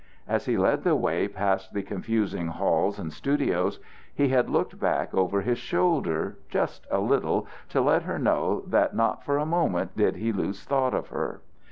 As 0.27 0.47
he 0.47 0.57
led 0.57 0.81
the 0.83 0.95
way 0.95 1.27
past 1.27 1.75
the 1.75 1.83
confusing 1.83 2.47
halls 2.47 2.97
and 2.97 3.13
studios, 3.13 3.79
he 4.11 4.29
had 4.29 4.49
looked 4.49 4.79
back 4.79 5.13
over 5.13 5.41
his 5.41 5.59
shoulder 5.59 6.39
just 6.49 6.87
a 6.89 6.99
little, 6.99 7.45
to 7.69 7.81
let 7.81 8.01
her 8.01 8.17
know 8.17 8.63
that 8.65 8.95
not 8.95 9.23
for 9.23 9.37
a 9.37 9.45
moment 9.45 9.95
did 9.95 10.15
he 10.15 10.31
lose 10.31 10.63
thought 10.65 10.95
of 10.95 11.09
her. 11.09 11.41